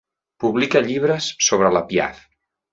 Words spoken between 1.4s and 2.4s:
sobre la Piaff.